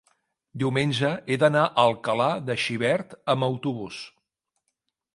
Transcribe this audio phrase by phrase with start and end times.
[0.63, 4.05] Diumenge he d'anar a Alcalà de Xivert amb autobús.